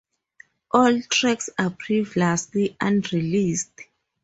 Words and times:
All 0.71 0.99
tracks 1.03 1.51
are 1.59 1.69
previously 1.69 2.75
unreleased. 2.81 3.81